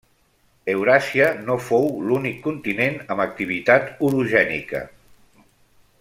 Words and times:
Euràsia 0.71 1.27
no 1.49 1.57
fou 1.65 1.85
l'únic 2.07 2.39
continent 2.47 2.97
amb 3.15 3.23
activitat 3.29 3.91
orogènica. 4.09 4.81